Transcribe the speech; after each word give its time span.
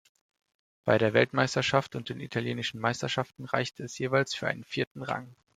Bei 0.83 0.97
der 0.97 1.13
Weltmeisterschaft 1.13 1.95
und 1.95 2.09
den 2.09 2.21
italienischen 2.21 2.81
Meisterschaften 2.81 3.45
reichte 3.45 3.83
es 3.83 3.99
jeweils 3.99 4.33
für 4.33 4.47
einen 4.47 4.63
vierten 4.63 5.03
Rang. 5.03 5.35